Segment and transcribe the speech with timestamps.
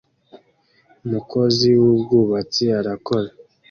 [1.05, 3.29] Umukozi wubwubatsi arakora